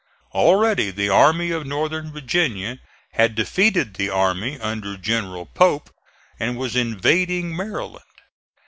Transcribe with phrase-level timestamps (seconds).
[0.33, 2.79] Already the Army of Northern Virginia
[3.11, 5.91] had defeated the army under General Pope
[6.39, 8.01] and was invading Maryland.